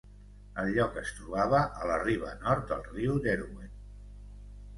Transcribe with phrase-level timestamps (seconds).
[0.61, 3.79] El lloc es trobava a la riba nord del riu Derwent.